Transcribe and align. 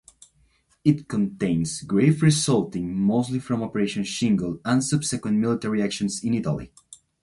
It 0.83 1.07
contains 1.07 1.83
graves 1.83 2.23
resulting 2.23 2.91
mostly 2.91 3.37
from 3.37 3.61
Operation 3.61 4.03
Shingle 4.03 4.59
and 4.65 4.83
subsequent 4.83 5.37
military 5.37 5.83
actions 5.83 6.23
in 6.23 6.33
Italy. 6.33 6.71